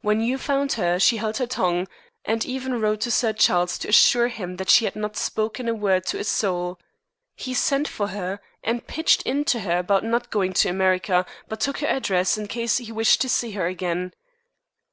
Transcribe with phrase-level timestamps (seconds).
[0.00, 1.86] When you found her she held her tongue,
[2.24, 5.72] and even wrote to Sir Charles to assure him that she had not spoken a
[5.72, 6.80] word to a soul.
[7.36, 11.78] He sent for her, and pitched into her about not going to America, but took
[11.78, 14.14] her address in case he wished to see her again."